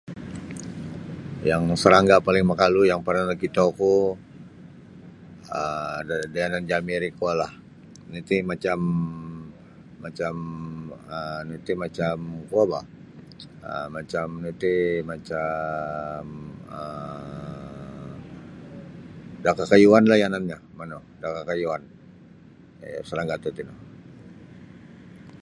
Yang 1.49 1.63
sarangga 1.81 2.17
paling 2.27 2.45
makalu 2.51 2.81
yang 2.91 3.01
parnah 3.05 3.25
nakitoku 3.29 3.95
um 5.59 6.01
da 6.09 6.15
yanan 6.43 6.63
jami' 6.71 6.99
ri 7.03 7.09
kuolah 7.19 7.51
nu 8.09 8.15
iti 8.21 8.37
macam 8.51 8.79
macamm 10.03 10.37
um 11.17 11.39
nu 11.47 11.53
iti 11.59 11.73
macamm 11.83 12.21
kuo 12.49 12.61
boh 12.71 12.83
um 13.69 13.87
macamm 13.95 14.29
nu 14.43 14.47
iti 14.55 14.75
macamm 15.11 16.27
um 16.79 18.17
da 19.43 19.51
kakayuanlah 19.59 20.17
yanannyo 20.23 20.57
manu 20.77 20.97
da 21.21 21.27
kakayuan 21.37 21.83
um 22.85 23.03
sarangga 23.09 23.41
tatino 23.43 23.73